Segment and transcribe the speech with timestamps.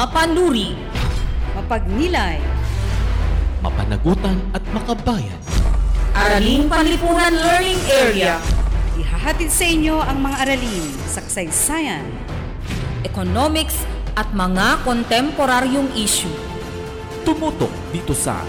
[0.00, 0.72] Mapanuri,
[1.52, 2.40] mapagnilay,
[3.60, 5.36] mapanagutan at makabayan.
[6.16, 7.76] Araling Panlipunan Learning
[8.08, 8.40] Area,
[8.96, 12.08] ihahatid sa inyo ang mga aralin sa kasaysayan,
[13.04, 13.76] Economics
[14.16, 16.32] at mga kontemporaryong issue.
[17.28, 18.40] Tumutok dito sa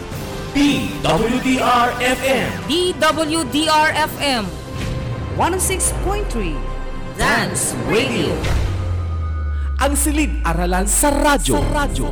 [0.56, 4.44] DWDR-FM DWDR-FM,
[5.36, 8.71] 106.3 Dance Radio.
[9.82, 11.58] Ang silid-aralan sa radyo.
[11.58, 12.06] Sa radyo.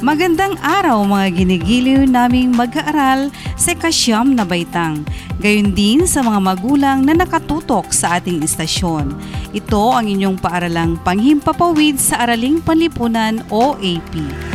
[0.00, 3.28] Magandang araw mga ginigiliw naming mag-aaral
[3.60, 5.04] sa kasyam na baitang.
[5.44, 9.12] Gayon din sa mga magulang na nakatutok sa ating istasyon.
[9.52, 14.53] Ito ang inyong paaralang panghimpapawid sa Araling Panlipunan o AP.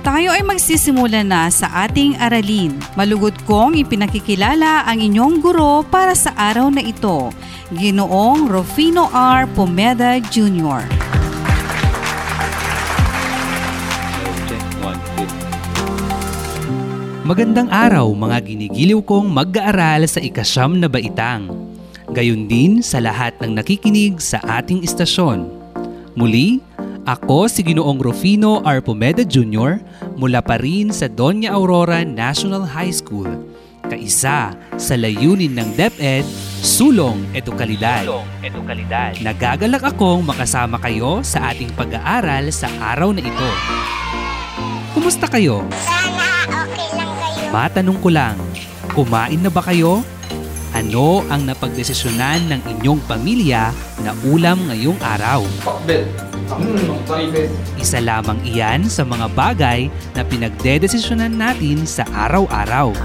[0.03, 2.75] Tayo ay magsisimula na sa ating aralin.
[2.99, 7.31] Malugod kong ipinakikilala ang inyong guro para sa araw na ito,
[7.71, 9.47] Ginoong Rufino R.
[9.55, 11.13] Pomeda Jr.
[17.23, 21.55] Magandang araw mga ginigiliw kong mag-aaral sa ikasyam na baitang.
[22.11, 25.47] Gayon din sa lahat ng nakikinig sa ating istasyon.
[26.19, 26.59] Muli,
[27.07, 28.83] ako si Ginoong Rufino R.
[28.83, 29.79] Pomeda Jr.
[30.19, 33.31] mula pa rin sa Doña Aurora National High School.
[33.87, 36.27] Kaisa sa layunin ng DepEd,
[36.59, 38.03] Sulong Edukalidad.
[39.23, 43.51] Nagagalak akong makasama kayo sa ating pag-aaral sa araw na ito.
[44.91, 45.63] Kumusta kayo?
[47.53, 48.41] Matanong ko lang,
[48.97, 50.01] kumain na ba kayo?
[50.73, 55.45] Ano ang napagdesisyonan ng inyong pamilya na ulam ngayong araw?
[57.77, 62.97] Isa lamang iyan sa mga bagay na pinagdedesisyonan natin sa araw-araw.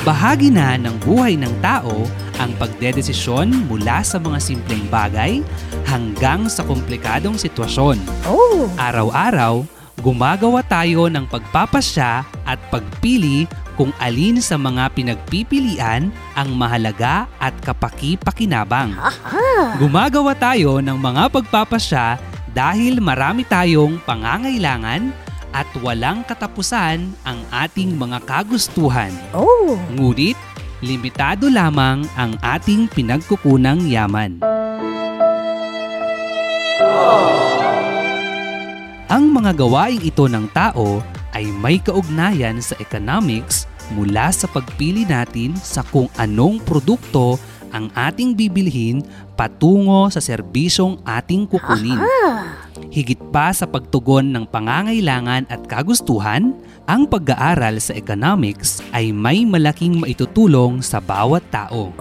[0.00, 2.08] Bahagi na ng buhay ng tao
[2.40, 5.44] ang pagdedesisyon mula sa mga simpleng bagay
[5.84, 8.00] hanggang sa komplikadong sitwasyon.
[8.80, 9.60] Araw-araw,
[9.98, 18.94] gumagawa tayo ng pagpapasya at pagpili kung alin sa mga pinagpipilian ang mahalaga at kapaki-pakinabang.
[19.78, 22.18] Gumagawa tayo ng mga pagpapasya
[22.50, 25.14] dahil marami tayong pangangailangan
[25.54, 29.14] at walang katapusan ang ating mga kagustuhan.
[29.94, 30.36] Ngunit,
[30.82, 34.42] limitado lamang ang ating pinagkukunang yaman.
[39.08, 41.00] Ang mga gawaing ito ng tao
[41.32, 43.64] ay may kaugnayan sa economics
[43.96, 47.40] mula sa pagpili natin sa kung anong produkto
[47.72, 49.00] ang ating bibilhin
[49.32, 51.96] patungo sa serbisyong ating kukunin.
[52.92, 56.52] Higit pa sa pagtugon ng pangangailangan at kagustuhan,
[56.84, 61.96] ang pag-aaral sa economics ay may malaking maitutulong sa bawat tao.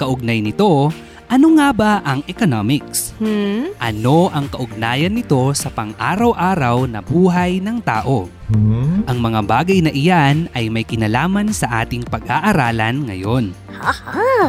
[0.00, 0.88] Kaugnay nito,
[1.28, 3.12] Ano nga ba ang economics?
[3.20, 3.76] Hmm?
[3.76, 8.32] Ano ang kaugnayan nito sa pang-araw-araw na buhay ng tao?
[9.04, 13.52] Ang mga bagay na iyan ay may kinalaman sa ating pag-aaralan ngayon.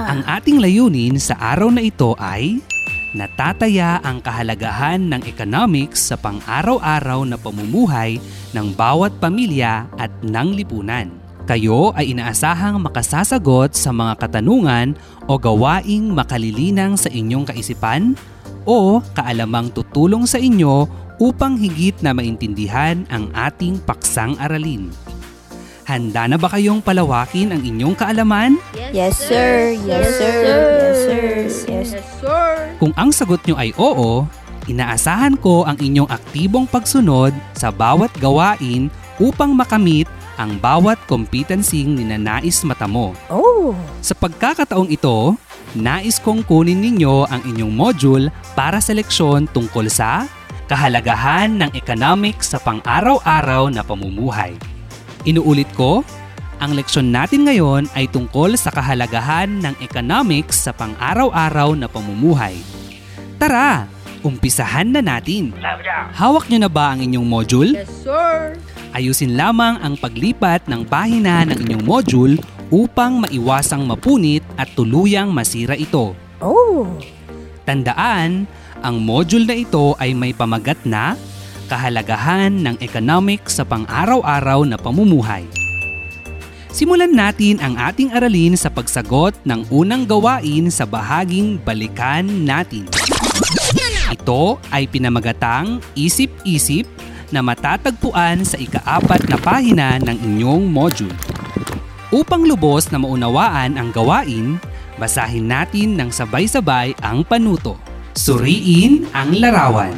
[0.08, 2.64] Ang ating layunin sa araw na ito ay
[3.12, 8.24] natataya ang kahalagahan ng economics sa pang-araw-araw na pamumuhay
[8.56, 11.12] ng bawat pamilya at ng lipunan.
[11.50, 14.94] Kayo ay inaasahang makasasagot sa mga katanungan
[15.26, 18.14] o gawaing makalilinang sa inyong kaisipan
[18.70, 20.86] o kaalamang tutulong sa inyo
[21.18, 24.94] upang higit na maintindihan ang ating paksang aralin.
[25.90, 28.62] Handa na ba kayong palawakin ang inyong kaalaman?
[28.94, 29.74] Yes, sir.
[29.90, 30.38] Yes, sir.
[30.46, 31.26] Yes, sir.
[31.66, 31.90] Yes,
[32.78, 34.22] Kung ang sagot nyo ay oo,
[34.70, 40.06] inaasahan ko ang inyong aktibong pagsunod sa bawat gawain upang makamit
[40.40, 43.12] ang bawat kompetensing ninanais matamo.
[43.28, 43.76] Oh.
[44.00, 45.36] Sa pagkakataong ito,
[45.76, 48.26] nais kong kunin ninyo ang inyong module
[48.56, 50.24] para sa leksyon tungkol sa
[50.72, 54.56] kahalagahan ng economics sa pang-araw-araw na pamumuhay.
[55.28, 56.08] Inuulit ko,
[56.64, 62.56] ang leksyon natin ngayon ay tungkol sa kahalagahan ng economics sa pang-araw-araw na pamumuhay.
[63.40, 63.88] Tara,
[64.24, 65.56] umpisahan na natin.
[66.16, 67.72] Hawak niyo na ba ang inyong module?
[67.80, 68.60] Yes, sir.
[68.90, 72.36] Ayusin lamang ang paglipat ng pahina ng inyong module
[72.74, 76.18] upang maiwasang mapunit at tuluyang masira ito.
[76.42, 76.90] Oh.
[77.70, 78.50] Tandaan,
[78.82, 81.14] ang module na ito ay may pamagat na
[81.70, 85.46] kahalagahan ng economics sa pang-araw-araw na pamumuhay.
[86.74, 92.90] Simulan natin ang ating aralin sa pagsagot ng unang gawain sa bahaging balikan natin.
[94.10, 96.90] Ito ay pinamagatang isip-isip
[97.30, 101.14] na matatagpuan sa ikaapat na pahina ng inyong module.
[102.10, 104.58] Upang lubos na maunawaan ang gawain,
[104.98, 107.78] basahin natin ng sabay-sabay ang panuto.
[108.18, 109.96] Suriin ang larawan.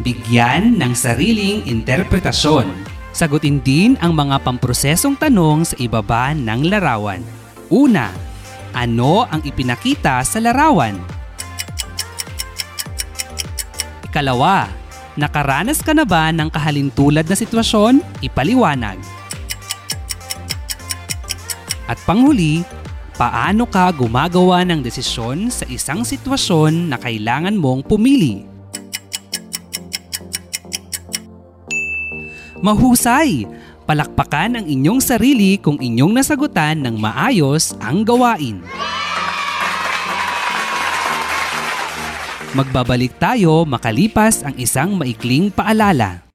[0.00, 2.70] Bigyan ng sariling interpretasyon.
[3.10, 7.20] Sagutin din ang mga pamprosesong tanong sa ibaba ng larawan.
[7.66, 8.14] Una,
[8.70, 10.94] ano ang ipinakita sa larawan?
[14.06, 14.70] Ikalawa,
[15.20, 18.00] nakaranas ka na ba ng kahalintulad na sitwasyon?
[18.24, 18.96] Ipaliwanag.
[21.84, 22.64] At panghuli,
[23.20, 28.48] paano ka gumagawa ng desisyon sa isang sitwasyon na kailangan mong pumili?
[32.64, 33.44] Mahusay!
[33.84, 38.62] Palakpakan ang inyong sarili kung inyong nasagutan ng maayos ang gawain.
[42.50, 46.26] Magbabalik tayo makalipas ang isang maikling paalala.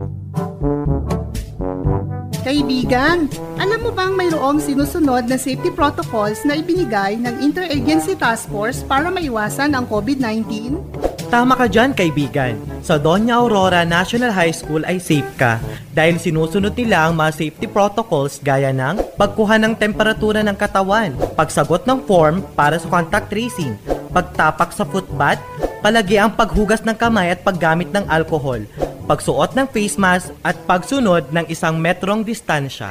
[2.40, 3.28] Kaibigan,
[3.60, 9.12] alam mo bang mayroong sinusunod na safety protocols na ibinigay ng Interagency Task Force para
[9.12, 10.80] maiwasan ang COVID-19?
[11.28, 12.56] Tama ka dyan, kaibigan.
[12.80, 15.60] Sa Doña Aurora National High School ay safe ka
[15.92, 21.84] dahil sinusunod nila ang mga safety protocols gaya ng pagkuha ng temperatura ng katawan, pagsagot
[21.84, 23.76] ng form para sa contact tracing,
[24.16, 25.44] pagtapak sa footbath,
[25.86, 28.58] palagi ang paghugas ng kamay at paggamit ng alcohol,
[29.06, 32.90] pagsuot ng face mask at pagsunod ng isang metrong distansya.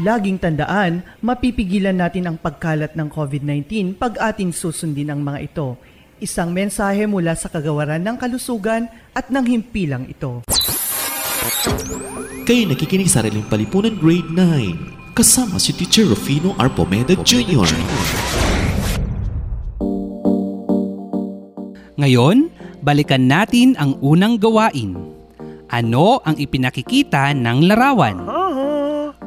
[0.00, 5.76] Laging tandaan, mapipigilan natin ang pagkalat ng COVID-19 pag ating susundin ang mga ito.
[6.16, 10.48] Isang mensahe mula sa kagawaran ng kalusugan at ng himpilang ito.
[12.48, 15.12] Kayo nakikinig sa Riling Palipunan Grade 9.
[15.12, 17.68] Kasama si Teacher Rufino Arpomeda Jr.
[22.08, 22.48] Ngayon,
[22.80, 24.96] balikan natin ang unang gawain.
[25.68, 28.24] Ano ang ipinakikita ng larawan?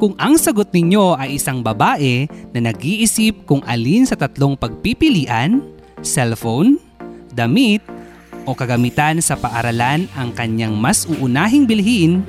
[0.02, 5.62] Kung ang sagot ninyo ay isang babae na nag-iisip kung alin sa tatlong pagpipilian,
[6.02, 6.82] cellphone,
[7.30, 7.86] damit,
[8.50, 12.26] o kagamitan sa paaralan ang kanyang mas uunahing bilhin,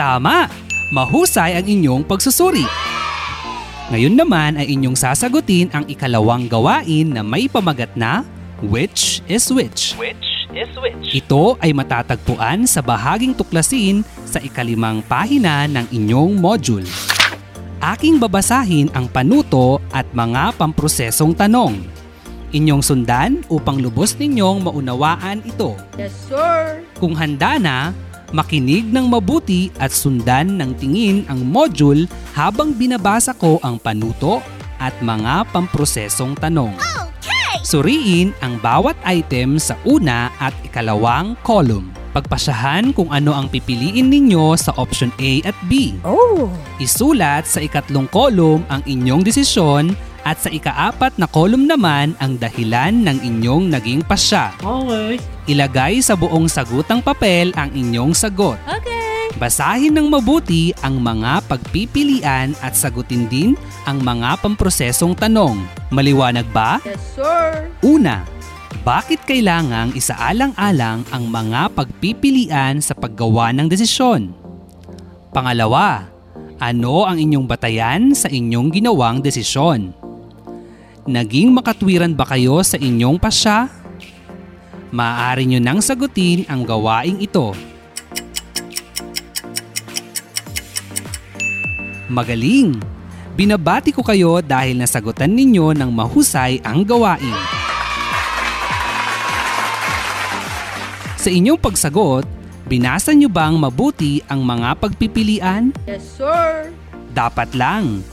[0.00, 0.48] tama!
[0.96, 2.64] Mahusay ang inyong pagsusuri.
[3.92, 8.24] Ngayon naman ay inyong sasagutin ang ikalawang gawain na may pamagat na
[8.64, 9.92] Which is which?
[10.00, 11.12] Which is which?
[11.12, 16.88] Ito ay matatagpuan sa bahaging tuklasin sa ikalimang pahina ng inyong module.
[17.84, 21.76] Aking babasahin ang panuto at mga pamprosesong tanong.
[22.56, 25.76] Inyong sundan upang lubos ninyong maunawaan ito.
[26.00, 26.80] Yes, sir.
[26.96, 27.92] Kung handa na,
[28.32, 34.40] makinig ng mabuti at sundan ng tingin ang module habang binabasa ko ang panuto
[34.80, 36.72] at mga pamprosesong tanong.
[37.64, 41.88] Suriin ang bawat item sa una at ikalawang column.
[42.12, 45.96] Pagpasyahan kung ano ang pipiliin ninyo sa option A at B.
[46.04, 46.52] Oh.
[46.76, 52.96] Isulat sa ikatlong column ang inyong desisyon At sa ikaapat na kolum naman ang dahilan
[53.04, 54.56] ng inyong naging pasya.
[54.56, 55.20] Okay.
[55.44, 58.56] Ilagay sa buong sagutang papel ang inyong sagot.
[58.64, 58.93] Okay.
[59.34, 65.58] Basahin ng mabuti ang mga pagpipilian at sagutin din ang mga pamprosesong tanong.
[65.90, 66.78] Maliwanag ba?
[66.86, 67.66] Yes, sir.
[67.82, 68.22] Una,
[68.86, 74.30] bakit kailangang isaalang-alang ang mga pagpipilian sa paggawa ng desisyon?
[75.34, 76.06] Pangalawa,
[76.62, 79.90] ano ang inyong batayan sa inyong ginawang desisyon?
[81.10, 83.66] Naging makatwiran ba kayo sa inyong pasya?
[84.94, 87.73] Maaari nyo nang sagutin ang gawaing ito.
[92.08, 92.76] Magaling!
[93.34, 97.34] Binabati ko kayo dahil nasagutan ninyo ng mahusay ang gawain.
[101.18, 102.28] Sa inyong pagsagot,
[102.68, 105.72] binasa nyo bang mabuti ang mga pagpipilian?
[105.88, 106.70] Yes, sir.
[107.16, 108.04] Dapat lang.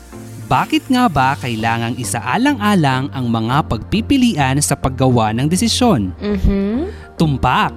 [0.47, 6.11] Bakit nga ba kailangang isaalang-alang ang mga pagpipilian sa paggawa ng desisyon?
[6.19, 6.75] Mm-hmm.
[7.15, 7.75] Tumpak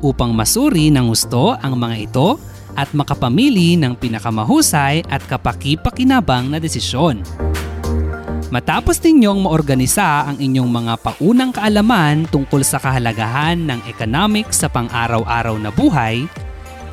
[0.00, 2.40] upang masuri ng gusto ang mga ito
[2.80, 7.20] at makapamili ng pinakamahusay at kapaki-pakinabang na desisyon.
[8.50, 15.54] Matapos ninyong maorganisa ang inyong mga paunang kaalaman tungkol sa kahalagahan ng economics sa pang-araw-araw
[15.54, 16.26] na buhay,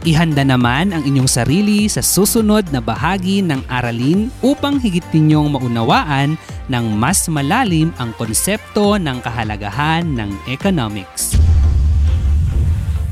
[0.06, 6.38] ihanda naman ang inyong sarili sa susunod na bahagi ng aralin upang higit ninyong maunawaan
[6.70, 11.34] ng mas malalim ang konsepto ng kahalagahan ng economics.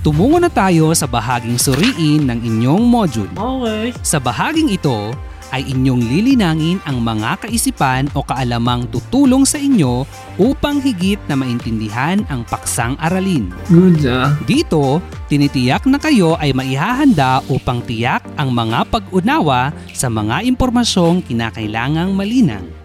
[0.06, 3.34] Tumungo na tayo sa bahaging suriin ng inyong module.
[3.34, 3.90] Okay.
[4.06, 5.18] Sa bahaging ito
[5.50, 10.06] ay inyong lilinangin ang mga kaisipan o kaalamang tutulong sa inyo
[10.38, 13.50] upang higit na maintindihan ang paksang aralin.
[13.66, 14.38] Good ah.
[14.46, 22.14] Dito, tinitiyak na kayo ay maihahanda upang tiyak ang mga pag-unawa sa mga impormasyong kinakailangang
[22.14, 22.85] malinang.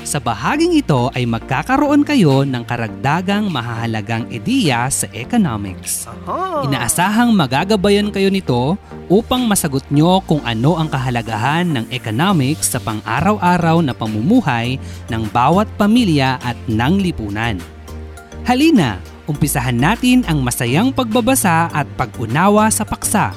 [0.00, 6.08] Sa bahaging ito ay magkakaroon kayo ng karagdagang mahahalagang ideya sa economics.
[6.64, 8.80] Inaasahang magagabayan kayo nito
[9.12, 14.80] upang masagot nyo kung ano ang kahalagahan ng economics sa pang-araw-araw na pamumuhay
[15.12, 17.60] ng bawat pamilya at ng lipunan.
[18.48, 18.98] Halina,
[19.30, 23.30] umpisahan natin ang masayang pagbabasa at pag-unawa sa paksa.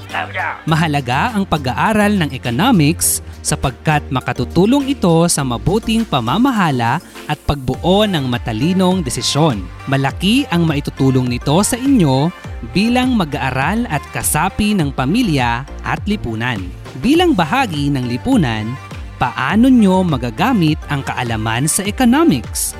[0.65, 6.97] Mahalaga ang pag-aaral ng economics sapagkat makatutulong ito sa mabuting pamamahala
[7.29, 9.61] at pagbuo ng matalinong desisyon.
[9.85, 12.33] Malaki ang maitutulong nito sa inyo
[12.73, 16.59] bilang mag-aaral at kasapi ng pamilya at lipunan.
[17.03, 18.73] Bilang bahagi ng lipunan,
[19.19, 22.73] paano nyo magagamit ang kaalaman sa economics?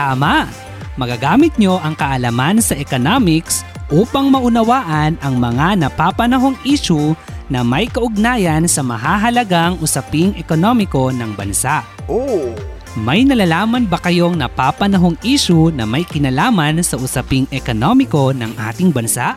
[0.00, 0.48] Tama!
[0.96, 3.60] Magagamit nyo ang kaalaman sa economics
[3.92, 7.12] upang maunawaan ang mga napapanahong issue
[7.52, 11.84] na may kaugnayan sa mahahalagang usaping ekonomiko ng bansa.
[12.08, 12.56] Oh.
[12.96, 19.36] May nalalaman ba kayong napapanahong issue na may kinalaman sa usaping ekonomiko ng ating bansa?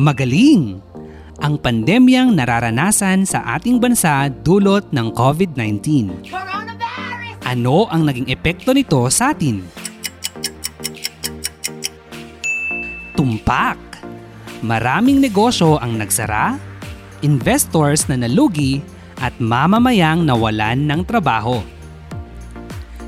[0.00, 0.80] Magaling!
[1.40, 6.28] Ang pandemyang nararanasan sa ating bansa dulot ng COVID-19.
[7.50, 9.58] Ano ang naging epekto nito sa atin?
[13.18, 13.74] Tumpak!
[14.62, 16.54] Maraming negosyo ang nagsara,
[17.26, 18.78] investors na nalugi
[19.18, 21.58] at mamamayang nawalan ng trabaho.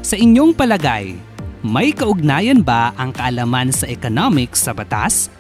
[0.03, 1.15] Sa inyong palagay,
[1.63, 5.31] may kaugnayan ba ang kaalaman sa economics sa batas?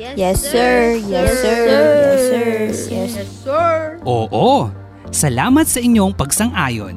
[0.00, 0.96] Yes, sir.
[0.96, 1.60] Yes, sir.
[1.68, 2.48] Yes, sir.
[2.88, 3.12] Yes,
[3.44, 4.00] sir.
[4.08, 4.72] Oo,
[5.12, 6.96] salamat sa inyong pagsang-ayon.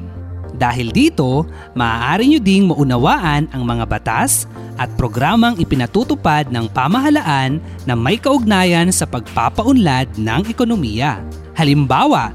[0.56, 1.44] Dahil dito,
[1.76, 4.48] maaari nyo ding maunawaan ang mga batas
[4.80, 11.20] at programang ipinatutupad ng pamahalaan na may kaugnayan sa pagpapaunlad ng ekonomiya.
[11.52, 12.32] Halimbawa,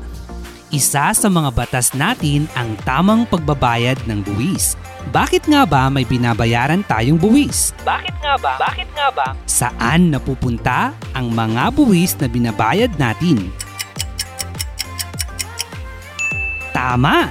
[0.69, 4.79] isa sa mga batas natin ang tamang pagbabayad ng buwis.
[5.09, 7.73] Bakit nga ba may binabayaran tayong buwis?
[7.81, 8.53] Bakit nga ba?
[8.61, 9.27] Bakit nga ba?
[9.50, 13.50] Saan napupunta ang mga buwis na binabayad natin?
[16.81, 17.29] Tama!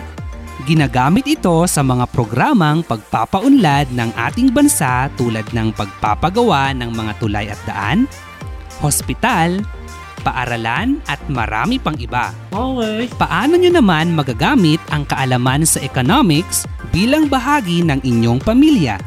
[0.62, 7.50] Ginagamit ito sa mga programang pagpapaunlad ng ating bansa tulad ng pagpapagawa ng mga tulay
[7.50, 8.07] at daan,
[8.78, 9.59] hospital,
[10.23, 12.30] paaralan at marami pang iba.
[12.54, 13.11] Okay.
[13.19, 16.62] Paano nyo naman magagamit ang kaalaman sa economics
[16.95, 19.02] bilang bahagi ng inyong pamilya?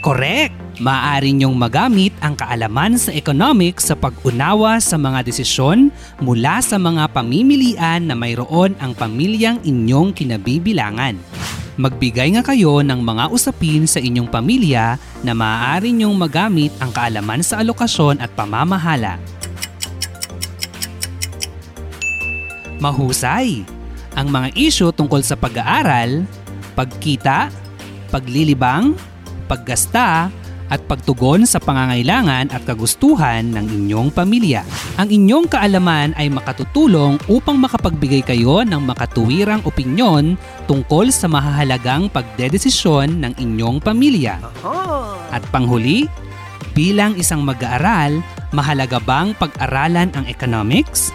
[0.00, 0.61] Correct!
[0.82, 7.06] Maaari niyong magamit ang kaalaman sa economics sa pag-unawa sa mga desisyon mula sa mga
[7.14, 11.14] pamimilian na mayroon ang pamilyang inyong kinabibilangan.
[11.78, 17.46] Magbigay nga kayo ng mga usapin sa inyong pamilya na maaari niyong magamit ang kaalaman
[17.46, 19.22] sa alokasyon at pamamahala.
[22.82, 23.62] Mahusay!
[24.18, 26.26] Ang mga isyu tungkol sa pag-aaral,
[26.74, 27.54] pagkita,
[28.10, 28.98] paglilibang,
[29.46, 30.41] paggasta,
[30.72, 34.64] at pagtugon sa pangangailangan at kagustuhan ng inyong pamilya.
[34.96, 43.20] Ang inyong kaalaman ay makatutulong upang makapagbigay kayo ng makatuwirang opinyon tungkol sa mahahalagang pagdedesisyon
[43.20, 44.40] ng inyong pamilya.
[45.28, 46.08] At panghuli,
[46.72, 48.24] bilang isang mag-aaral,
[48.56, 51.12] mahalaga bang pag-aralan ang economics?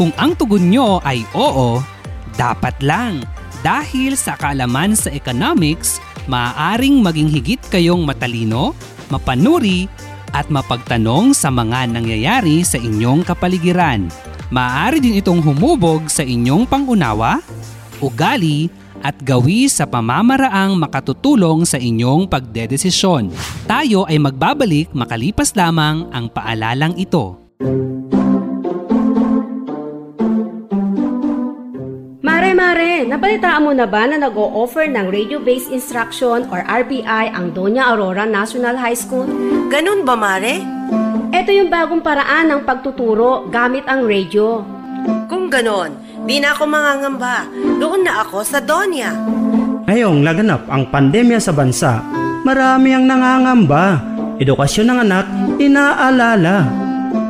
[0.00, 1.80] Kung ang tugon nyo ay oo,
[2.36, 3.24] dapat lang
[3.64, 8.74] dahil sa kaalaman sa economics, maaaring maging higit kayong matalino,
[9.10, 9.90] mapanuri,
[10.36, 14.12] at mapagtanong sa mga nangyayari sa inyong kapaligiran.
[14.52, 17.40] Maaari din itong humubog sa inyong pangunawa,
[18.04, 18.68] ugali,
[19.04, 23.30] at gawi sa pamamaraang makatutulong sa inyong pagdedesisyon.
[23.68, 27.38] Tayo ay magbabalik makalipas lamang ang paalalang ito.
[32.56, 38.24] Mare-mare, nabalitaan mo na ba na nag-o-offer ng Radio-Based Instruction or RBI ang Doña Aurora
[38.24, 39.28] National High School?
[39.68, 40.64] Ganun ba, Mare?
[41.36, 44.64] Ito yung bagong paraan ng pagtuturo gamit ang radio.
[45.28, 47.44] Kung ganon, di na ako mangangamba.
[47.76, 49.12] Doon na ako sa Donya.
[49.84, 52.00] Ngayong laganap ang pandemya sa bansa,
[52.40, 54.00] marami ang nangangamba.
[54.40, 55.26] Edukasyon ng anak,
[55.60, 56.64] inaalala.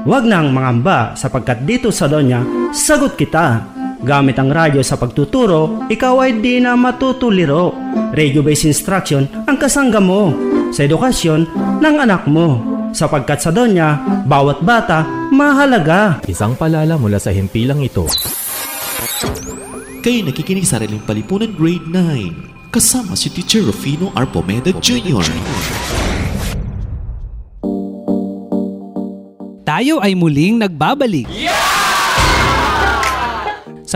[0.06, 3.74] Huwag nang mangamba sapagkat dito sa Donya, sagot kita.
[4.04, 7.72] Gamit ang radyo sa pagtuturo, ikaw ay di na matutuliro.
[8.12, 10.36] Radio-based instruction ang kasangga mo
[10.68, 11.48] sa edukasyon
[11.80, 12.60] ng anak mo.
[12.92, 16.20] Sapagkat sa Donya, bawat bata mahalaga.
[16.28, 18.04] Isang palala mula sa himpilang ito.
[20.04, 22.72] Kayo nakikinig sa Riling Palipunan Grade 9.
[22.72, 25.24] Kasama si Teacher Rufino Arpomeda Jr.
[29.66, 31.26] Tayo ay muling nagbabalik.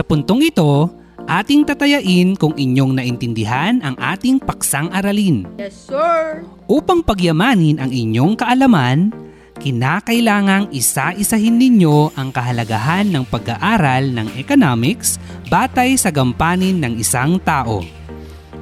[0.01, 0.89] Sa puntong ito,
[1.29, 5.45] ating tatayain kung inyong naintindihan ang ating paksang aralin.
[5.61, 6.41] Yes, sir.
[6.65, 9.13] Upang pagyamanin ang inyong kaalaman,
[9.61, 15.21] kinakailangang isa-isahin ninyo ang kahalagahan ng pag-aaral ng economics
[15.53, 17.85] batay sa gampanin ng isang tao.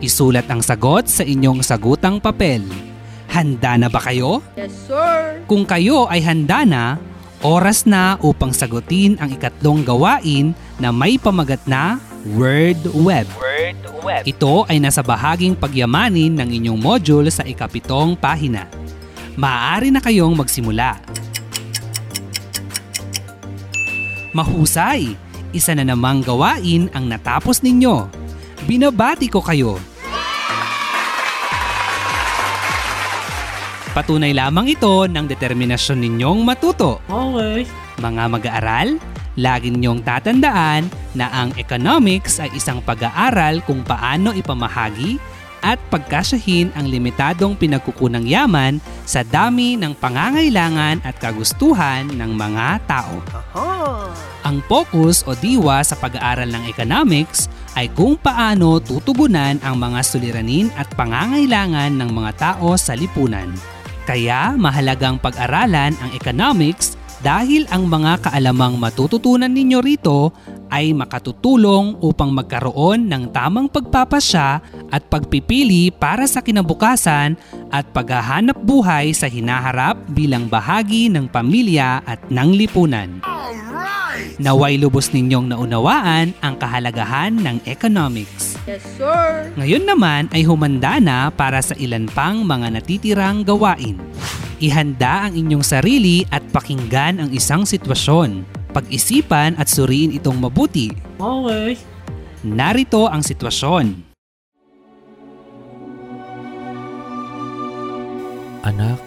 [0.03, 2.67] Isulat ang sagot sa inyong sagutang papel.
[3.31, 4.43] Handa na ba kayo?
[4.59, 5.39] Yes, sir.
[5.47, 6.99] Kung kayo ay handa na,
[7.39, 11.99] oras na upang sagutin ang ikatlong gawain na may pamagat na
[12.35, 13.27] Word Web.
[13.39, 14.23] Word Web.
[14.27, 18.67] Ito ay nasa bahaging pagyamanin ng inyong module sa ikapitong pahina.
[19.39, 20.99] Maaari na kayong magsimula.
[24.35, 25.15] Mahusay!
[25.49, 28.05] Isa na namang gawain ang natapos ninyo.
[28.69, 29.81] Binabati ko kayo.
[33.99, 37.03] Patunay lamang ito ng determinasyon ninyong matuto.
[37.11, 37.67] Okay.
[37.99, 38.95] Mga mag-aaral,
[39.35, 45.19] lagi ninyong tatandaan na ang economics ay isang pag-aaral kung paano ipamahagi
[45.59, 53.19] at pagkasyahin ang limitadong pinagkukunang yaman sa dami ng pangangailangan at kagustuhan ng mga tao.
[54.47, 60.71] Ang focus o diwa sa pag-aaral ng economics ay kung paano tutugunan ang mga suliranin
[60.79, 63.51] at pangangailangan ng mga tao sa lipunan.
[64.09, 70.33] Kaya mahalagang pag-aralan ang economics dahil ang mga kaalamang matututunan ninyo rito
[70.73, 77.37] ay makatutulong upang magkaroon ng tamang pagpapasya at pagpipili para sa kinabukasan
[77.69, 83.21] at paghahanap buhay sa hinaharap bilang bahagi ng pamilya at ng lipunan.
[84.41, 88.48] Naway lubos ninyong naunawaan ang kahalagahan ng economics.
[88.67, 89.53] Yes, sir.
[89.55, 93.95] Ngayon naman ay humanda na para sa ilan pang mga natitirang gawain.
[94.59, 98.43] Ihanda ang inyong sarili at pakinggan ang isang sitwasyon.
[98.75, 100.91] Pag-isipan at suriin itong mabuti.
[101.15, 101.79] Okay.
[102.43, 104.11] Narito ang sitwasyon.
[108.67, 108.99] Anak,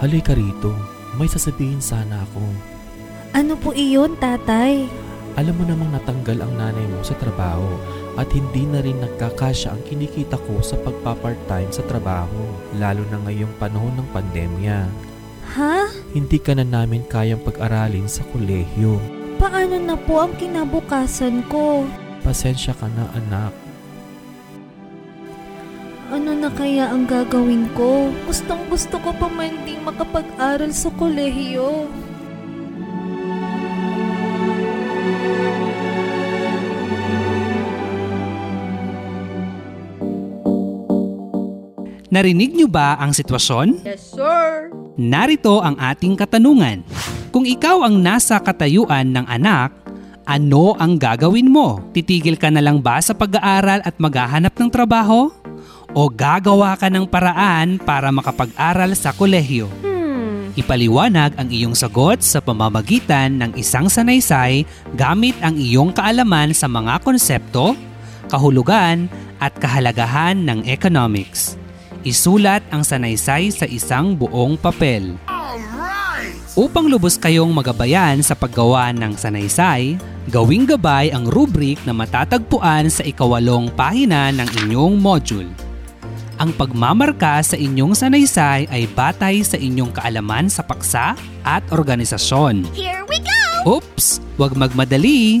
[0.00, 0.72] halika rito.
[1.20, 2.42] May sasabihin sana ako.
[3.36, 4.88] Ano po iyon, tatay?
[5.36, 7.66] Alam mo namang natanggal ang nanay mo sa trabaho
[8.14, 12.46] at hindi na rin nagkakasya ang kinikita ko sa pagpa-part-time sa trabaho,
[12.78, 14.86] lalo na ngayong panahon ng pandemya.
[15.58, 15.90] Ha?
[16.14, 18.98] Hindi ka na namin kayang pag-aralin sa kolehiyo.
[19.38, 21.82] Paano na po ang kinabukasan ko?
[22.22, 23.52] Pasensya ka na anak.
[26.14, 28.14] Ano na kaya ang gagawin ko?
[28.30, 31.90] Gustong gusto ko pa man ding makapag-aral sa kolehiyo.
[42.14, 43.82] Narinig niyo ba ang sitwasyon?
[43.82, 44.70] Yes, sir.
[44.94, 46.86] Narito ang ating katanungan.
[47.34, 49.74] Kung ikaw ang nasa katayuan ng anak,
[50.22, 51.82] ano ang gagawin mo?
[51.90, 55.34] Titigil ka na lang ba sa pag-aaral at maghahanap ng trabaho?
[55.90, 59.66] O gagawa ka ng paraan para makapag-aral sa kolehiyo?
[60.54, 64.62] Ipaliwanag ang iyong sagot sa pamamagitan ng isang sanaysay
[64.94, 67.74] gamit ang iyong kaalaman sa mga konsepto,
[68.30, 69.10] kahulugan
[69.42, 71.58] at kahalagahan ng economics.
[72.04, 75.16] Isulat ang sanaysay sa isang buong papel.
[76.52, 79.96] Upang lubos kayong magabayan sa paggawa ng sanaysay,
[80.28, 85.48] gawing gabay ang rubric na matatagpuan sa ikawalong pahina ng inyong module.
[86.36, 92.68] Ang pagmamarka sa inyong sanaysay ay batay sa inyong kaalaman sa paksa at organisasyon.
[92.76, 93.80] Here we go!
[93.80, 94.20] Oops!
[94.36, 95.40] Huwag magmadali!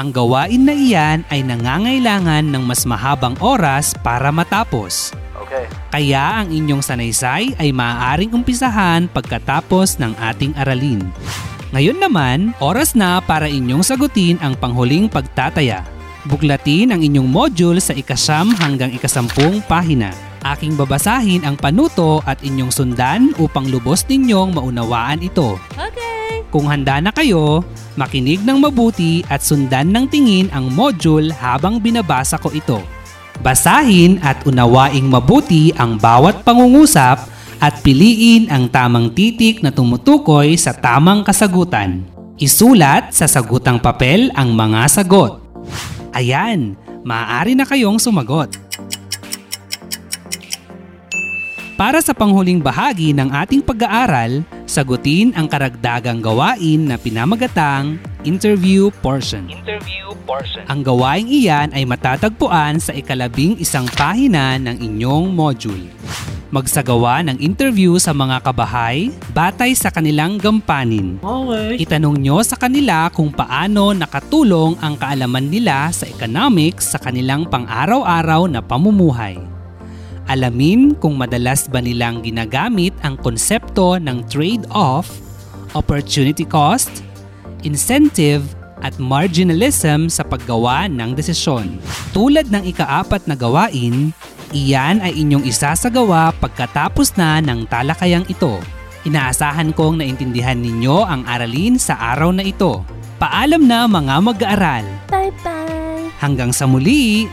[0.00, 5.12] Ang gawain na iyan ay nangangailangan ng mas mahabang oras para matapos.
[5.90, 11.02] Kaya ang inyong sanaysay ay maaaring umpisahan pagkatapos ng ating aralin.
[11.74, 15.82] Ngayon naman, oras na para inyong sagutin ang panghuling pagtataya.
[16.30, 20.14] Buklatin ang inyong module sa ikasyam hanggang ikasampung pahina.
[20.46, 25.58] Aking babasahin ang panuto at inyong sundan upang lubos ninyong maunawaan ito.
[25.74, 26.46] Okay.
[26.54, 27.62] Kung handa na kayo,
[27.94, 32.78] makinig ng mabuti at sundan ng tingin ang module habang binabasa ko ito.
[33.40, 37.24] Basahin at unawaing mabuti ang bawat pangungusap
[37.56, 42.04] at piliin ang tamang titik na tumutukoy sa tamang kasagutan.
[42.36, 45.40] Isulat sa sagutang papel ang mga sagot.
[46.12, 48.56] Ayan, maaari na kayong sumagot.
[51.80, 59.48] Para sa panghuling bahagi ng ating pag-aaral, sagutin ang karagdagang gawain na pinamagatang interview portion.
[59.48, 60.64] Interview portion.
[60.68, 65.88] Ang gawaing iyan ay matatagpuan sa ikalabing isang pahina ng inyong module.
[66.50, 71.22] Magsagawa ng interview sa mga kabahay batay sa kanilang gampanin.
[71.22, 71.78] Okay.
[71.86, 78.50] Itanong nyo sa kanila kung paano nakatulong ang kaalaman nila sa economics sa kanilang pang-araw-araw
[78.50, 79.38] na pamumuhay.
[80.26, 85.06] Alamin kung madalas ba nilang ginagamit ang konsepto ng trade-off,
[85.74, 87.02] opportunity cost,
[87.64, 88.44] incentive,
[88.80, 91.76] at marginalism sa paggawa ng desisyon.
[92.16, 94.12] Tulad ng ikaapat na gawain,
[94.56, 98.58] iyan ay inyong isasagawa pagkatapos na ng talakayang ito.
[99.08, 102.84] Inaasahan kong naintindihan ninyo ang aralin sa araw na ito.
[103.16, 104.84] Paalam na mga mag-aaral.
[105.08, 106.20] Bye-bye.
[106.20, 107.28] Hanggang sa muli,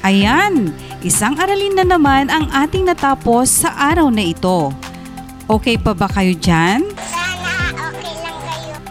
[0.00, 4.68] Ayan, isang aralin na naman ang ating natapos sa araw na ito.
[5.48, 6.84] Okay pa ba kayo dyan?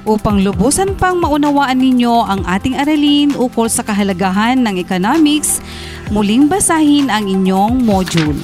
[0.09, 5.61] Upang lubusan pang maunawaan ninyo ang ating aralin ukol sa kahalagahan ng economics,
[6.09, 8.37] muling basahin ang inyong module.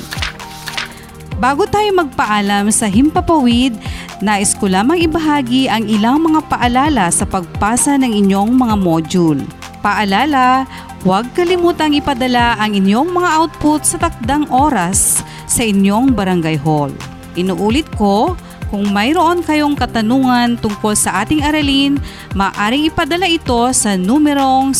[1.41, 3.75] Bago tayo magpaalam sa Himpapawid,
[4.23, 9.41] nais ko lamang ibahagi ang ilang mga paalala sa pagpasa ng inyong mga module.
[9.83, 10.63] Paalala,
[11.05, 16.89] huwag kalimutang ipadala ang inyong mga output sa takdang oras sa inyong barangay hall.
[17.37, 18.33] Inuulit ko,
[18.73, 22.01] kung mayroon kayong katanungan tungkol sa ating aralin,
[22.33, 24.73] maaring ipadala ito sa numerong